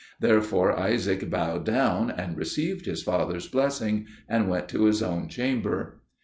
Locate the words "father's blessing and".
3.03-4.49